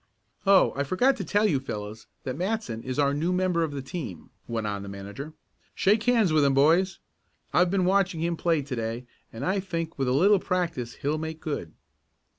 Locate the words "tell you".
1.23-1.59